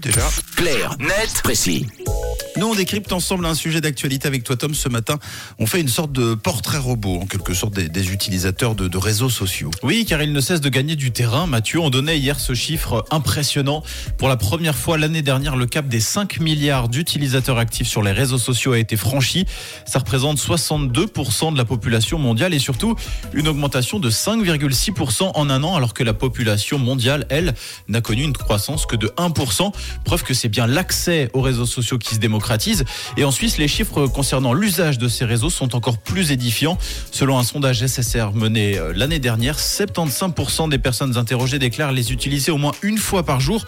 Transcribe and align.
Déjà. 0.00 0.20
Clair, 0.54 0.94
net, 1.00 1.40
précis. 1.42 1.84
Nous, 2.56 2.66
on 2.66 2.74
décrypte 2.74 3.12
ensemble 3.12 3.46
un 3.46 3.54
sujet 3.54 3.80
d'actualité 3.80 4.26
avec 4.26 4.42
toi, 4.42 4.56
Tom. 4.56 4.74
Ce 4.74 4.88
matin, 4.88 5.18
on 5.60 5.66
fait 5.66 5.80
une 5.80 5.88
sorte 5.88 6.10
de 6.10 6.34
portrait 6.34 6.78
robot, 6.78 7.20
en 7.22 7.26
quelque 7.26 7.54
sorte, 7.54 7.74
des, 7.74 7.88
des 7.88 8.12
utilisateurs 8.12 8.74
de, 8.74 8.88
de 8.88 8.98
réseaux 8.98 9.30
sociaux. 9.30 9.70
Oui, 9.84 10.04
car 10.04 10.22
il 10.22 10.32
ne 10.32 10.40
cesse 10.40 10.60
de 10.60 10.68
gagner 10.68 10.96
du 10.96 11.12
terrain. 11.12 11.46
Mathieu, 11.46 11.78
on 11.78 11.90
donnait 11.90 12.18
hier 12.18 12.40
ce 12.40 12.54
chiffre 12.54 13.04
impressionnant. 13.10 13.84
Pour 14.18 14.28
la 14.28 14.36
première 14.36 14.76
fois 14.76 14.98
l'année 14.98 15.22
dernière, 15.22 15.54
le 15.54 15.66
cap 15.66 15.86
des 15.86 16.00
5 16.00 16.40
milliards 16.40 16.88
d'utilisateurs 16.88 17.58
actifs 17.58 17.88
sur 17.88 18.02
les 18.02 18.12
réseaux 18.12 18.38
sociaux 18.38 18.72
a 18.72 18.78
été 18.78 18.96
franchi. 18.96 19.46
Ça 19.84 20.00
représente 20.00 20.38
62% 20.38 21.52
de 21.52 21.58
la 21.58 21.64
population 21.64 22.18
mondiale 22.18 22.54
et 22.54 22.58
surtout 22.58 22.96
une 23.34 23.46
augmentation 23.46 24.00
de 24.00 24.10
5,6% 24.10 25.30
en 25.34 25.50
un 25.50 25.62
an, 25.62 25.76
alors 25.76 25.94
que 25.94 26.02
la 26.02 26.14
population 26.14 26.78
mondiale, 26.78 27.26
elle, 27.30 27.54
n'a 27.88 28.00
connu 28.00 28.22
une 28.22 28.32
croissance 28.32 28.84
que 28.84 28.96
de 28.96 29.08
1%. 29.16 29.72
Preuve 30.04 30.22
que 30.22 30.34
c'est 30.34 30.48
bien 30.48 30.66
l'accès 30.66 31.30
aux 31.32 31.40
réseaux 31.40 31.66
sociaux 31.66 31.98
qui 31.98 32.14
se 32.14 32.20
démocratise. 32.20 32.84
Et 33.16 33.24
en 33.24 33.30
Suisse, 33.30 33.58
les 33.58 33.68
chiffres 33.68 34.06
concernant 34.06 34.52
l'usage 34.52 34.98
de 34.98 35.08
ces 35.08 35.24
réseaux 35.24 35.50
sont 35.50 35.74
encore 35.74 35.98
plus 35.98 36.32
édifiants. 36.32 36.78
Selon 37.10 37.38
un 37.38 37.42
sondage 37.42 37.86
SSR 37.86 38.32
mené 38.34 38.78
euh, 38.78 38.92
l'année 38.94 39.18
dernière, 39.18 39.58
75% 39.58 40.68
des 40.68 40.78
personnes 40.78 41.16
interrogées 41.16 41.58
déclarent 41.58 41.92
les 41.92 42.12
utiliser 42.12 42.50
au 42.50 42.58
moins 42.58 42.72
une 42.82 42.98
fois 42.98 43.22
par 43.22 43.40
jour. 43.40 43.64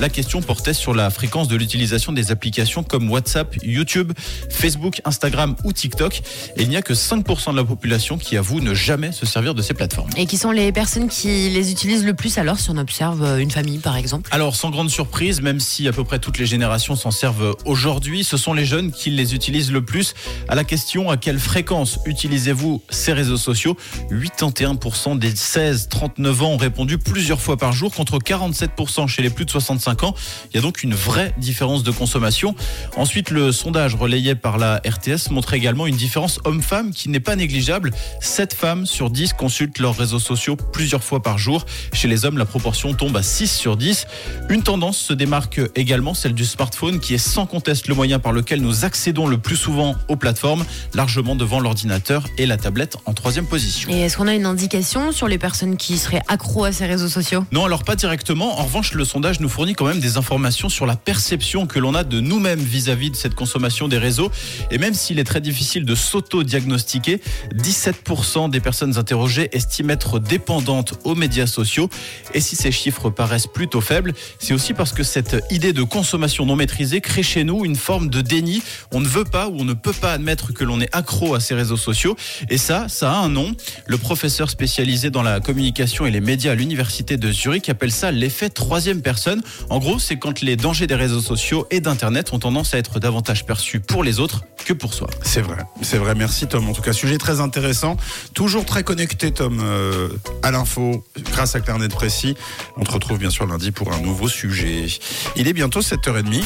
La 0.00 0.08
question 0.08 0.42
portait 0.42 0.74
sur 0.74 0.94
la 0.94 1.10
fréquence 1.10 1.48
de 1.48 1.56
l'utilisation 1.56 2.12
des 2.12 2.30
applications 2.30 2.82
comme 2.82 3.10
WhatsApp, 3.10 3.56
YouTube, 3.62 4.12
Facebook, 4.50 5.00
Instagram 5.04 5.54
ou 5.64 5.72
TikTok. 5.72 6.22
Et 6.56 6.62
il 6.62 6.68
n'y 6.68 6.76
a 6.76 6.82
que 6.82 6.94
5% 6.94 7.52
de 7.52 7.56
la 7.56 7.64
population 7.64 8.18
qui 8.18 8.36
avoue 8.36 8.60
ne 8.60 8.74
jamais 8.74 9.12
se 9.12 9.26
servir 9.26 9.54
de 9.54 9.62
ces 9.62 9.74
plateformes. 9.74 10.10
Et 10.16 10.26
qui 10.26 10.36
sont 10.36 10.50
les 10.50 10.72
personnes 10.72 11.08
qui 11.08 11.50
les 11.50 11.70
utilisent 11.70 12.04
le 12.04 12.14
plus 12.14 12.38
alors 12.38 12.58
si 12.58 12.70
on 12.70 12.76
observe 12.76 13.22
euh, 13.22 13.38
une 13.38 13.50
famille 13.50 13.78
par 13.78 13.96
exemple? 13.96 14.28
Alors, 14.32 14.56
sans 14.56 14.70
grande 14.70 14.90
surprise, 14.90 15.40
même 15.40 15.60
si 15.60 15.63
à 15.88 15.92
peu 15.92 16.04
près 16.04 16.18
toutes 16.18 16.38
les 16.38 16.46
générations 16.46 16.94
s'en 16.94 17.10
servent 17.10 17.56
aujourd'hui, 17.64 18.22
ce 18.22 18.36
sont 18.36 18.52
les 18.52 18.66
jeunes 18.66 18.92
qui 18.92 19.10
les 19.10 19.34
utilisent 19.34 19.72
le 19.72 19.82
plus. 19.82 20.14
À 20.48 20.54
la 20.54 20.62
question 20.62 21.10
à 21.10 21.16
quelle 21.16 21.38
fréquence 21.38 21.98
utilisez-vous 22.04 22.82
ces 22.90 23.12
réseaux 23.12 23.38
sociaux? 23.38 23.76
81% 24.10 25.18
des 25.18 25.32
16-39 25.32 26.42
ans 26.42 26.50
ont 26.50 26.56
répondu 26.58 26.98
plusieurs 26.98 27.40
fois 27.40 27.56
par 27.56 27.72
jour 27.72 27.94
contre 27.94 28.18
47% 28.18 29.08
chez 29.08 29.22
les 29.22 29.30
plus 29.30 29.46
de 29.46 29.50
65 29.50 30.02
ans. 30.02 30.14
Il 30.50 30.56
y 30.56 30.58
a 30.58 30.62
donc 30.62 30.82
une 30.82 30.94
vraie 30.94 31.34
différence 31.38 31.82
de 31.82 31.90
consommation. 31.90 32.54
Ensuite, 32.96 33.30
le 33.30 33.50
sondage 33.50 33.94
relayé 33.94 34.34
par 34.34 34.58
la 34.58 34.82
RTS 34.86 35.30
montre 35.30 35.54
également 35.54 35.86
une 35.86 35.96
différence 35.96 36.40
homme-femme 36.44 36.92
qui 36.92 37.08
n'est 37.08 37.20
pas 37.20 37.36
négligeable. 37.36 37.90
7 38.20 38.52
femmes 38.52 38.86
sur 38.86 39.08
10 39.08 39.32
consultent 39.32 39.78
leurs 39.78 39.96
réseaux 39.96 40.18
sociaux 40.18 40.56
plusieurs 40.56 41.02
fois 41.02 41.22
par 41.22 41.38
jour. 41.38 41.64
Chez 41.94 42.08
les 42.08 42.26
hommes, 42.26 42.36
la 42.36 42.44
proportion 42.44 42.92
tombe 42.92 43.16
à 43.16 43.22
6 43.22 43.50
sur 43.50 43.76
10. 43.78 44.06
Une 44.50 44.62
tendance 44.62 44.98
se 44.98 45.14
démarque 45.14 45.53
également, 45.74 46.14
celle 46.14 46.34
du 46.34 46.44
smartphone 46.44 47.00
qui 47.00 47.14
est 47.14 47.18
sans 47.18 47.46
conteste 47.46 47.88
le 47.88 47.94
moyen 47.94 48.18
par 48.18 48.32
lequel 48.32 48.60
nous 48.60 48.84
accédons 48.84 49.26
le 49.26 49.38
plus 49.38 49.56
souvent 49.56 49.94
aux 50.08 50.16
plateformes, 50.16 50.64
largement 50.94 51.36
devant 51.36 51.60
l'ordinateur 51.60 52.24
et 52.38 52.46
la 52.46 52.56
tablette 52.56 52.96
en 53.06 53.12
troisième 53.12 53.46
position. 53.46 53.90
Et 53.90 54.00
est-ce 54.00 54.16
qu'on 54.16 54.28
a 54.28 54.34
une 54.34 54.46
indication 54.46 55.12
sur 55.12 55.28
les 55.28 55.38
personnes 55.38 55.76
qui 55.76 55.98
seraient 55.98 56.22
accros 56.28 56.64
à 56.64 56.72
ces 56.72 56.86
réseaux 56.86 57.08
sociaux? 57.08 57.44
Non, 57.52 57.64
alors 57.64 57.84
pas 57.84 57.96
directement. 57.96 58.58
En 58.58 58.64
revanche, 58.64 58.94
le 58.94 59.04
sondage 59.04 59.40
nous 59.40 59.48
fournit 59.48 59.74
quand 59.74 59.86
même 59.86 60.00
des 60.00 60.16
informations 60.16 60.68
sur 60.68 60.86
la 60.86 60.96
perception 60.96 61.66
que 61.66 61.78
l'on 61.78 61.94
a 61.94 62.04
de 62.04 62.20
nous-mêmes 62.20 62.60
vis-à-vis 62.60 63.10
de 63.10 63.16
cette 63.16 63.34
consommation 63.34 63.88
des 63.88 63.98
réseaux. 63.98 64.30
Et 64.70 64.78
même 64.78 64.94
s'il 64.94 65.18
est 65.18 65.24
très 65.24 65.40
difficile 65.40 65.84
de 65.84 65.94
s'auto-diagnostiquer, 65.94 67.20
17% 67.54 68.50
des 68.50 68.60
personnes 68.60 68.98
interrogées 68.98 69.48
estiment 69.52 69.92
être 69.92 70.18
dépendantes 70.18 70.94
aux 71.04 71.14
médias 71.14 71.46
sociaux. 71.46 71.88
Et 72.32 72.40
si 72.40 72.56
ces 72.56 72.72
chiffres 72.72 73.10
paraissent 73.10 73.46
plutôt 73.46 73.80
faibles, 73.80 74.14
c'est 74.38 74.54
aussi 74.54 74.74
parce 74.74 74.92
que 74.92 75.02
cette 75.02 75.43
idée 75.50 75.72
de 75.72 75.82
consommation 75.82 76.46
non 76.46 76.56
maîtrisée 76.56 77.00
crée 77.00 77.22
chez 77.22 77.44
nous 77.44 77.64
une 77.64 77.76
forme 77.76 78.08
de 78.08 78.20
déni. 78.20 78.62
On 78.92 79.00
ne 79.00 79.06
veut 79.06 79.24
pas 79.24 79.48
ou 79.48 79.60
on 79.60 79.64
ne 79.64 79.74
peut 79.74 79.92
pas 79.92 80.12
admettre 80.12 80.52
que 80.52 80.64
l'on 80.64 80.80
est 80.80 80.94
accro 80.94 81.34
à 81.34 81.40
ces 81.40 81.54
réseaux 81.54 81.76
sociaux. 81.76 82.16
Et 82.50 82.58
ça, 82.58 82.88
ça 82.88 83.12
a 83.12 83.16
un 83.16 83.28
nom. 83.28 83.54
Le 83.86 83.98
professeur 83.98 84.50
spécialisé 84.50 85.10
dans 85.10 85.22
la 85.22 85.40
communication 85.40 86.06
et 86.06 86.10
les 86.10 86.20
médias 86.20 86.52
à 86.52 86.54
l'université 86.54 87.16
de 87.16 87.32
Zurich 87.32 87.68
appelle 87.68 87.92
ça 87.92 88.10
l'effet 88.10 88.48
troisième 88.48 89.02
personne. 89.02 89.42
En 89.70 89.78
gros, 89.78 89.98
c'est 89.98 90.16
quand 90.16 90.40
les 90.40 90.56
dangers 90.56 90.86
des 90.86 90.94
réseaux 90.94 91.20
sociaux 91.20 91.66
et 91.70 91.80
d'Internet 91.80 92.32
ont 92.32 92.38
tendance 92.38 92.74
à 92.74 92.78
être 92.78 93.00
davantage 93.00 93.44
perçus 93.44 93.80
pour 93.80 94.02
les 94.02 94.20
autres 94.20 94.42
que 94.64 94.72
pour 94.72 94.94
soi. 94.94 95.08
C'est 95.22 95.42
vrai, 95.42 95.58
c'est 95.82 95.98
vrai. 95.98 96.14
Merci, 96.14 96.46
Tom. 96.46 96.68
En 96.68 96.72
tout 96.72 96.82
cas, 96.82 96.92
sujet 96.92 97.18
très 97.18 97.40
intéressant. 97.40 97.96
Toujours 98.34 98.64
très 98.64 98.82
connecté, 98.82 99.30
Tom, 99.30 99.60
euh, 99.62 100.08
à 100.42 100.50
l'info, 100.50 101.04
grâce 101.34 101.56
à 101.56 101.60
Clarnet 101.60 101.88
Précis. 101.88 102.36
On 102.76 102.84
te 102.84 102.92
retrouve 102.92 103.18
bien 103.18 103.30
sûr 103.30 103.44
lundi 103.46 103.72
pour 103.72 103.92
un 103.92 103.98
nouveau 103.98 104.28
sujet. 104.28 104.86
Il 105.34 105.48
est 105.48 105.52
bientôt 105.52 105.80
7h30. 105.80 106.44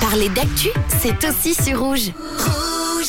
Parler 0.00 0.30
d'actu, 0.30 0.68
c'est 1.02 1.28
aussi 1.28 1.54
sur 1.54 1.80
rouge. 1.80 2.10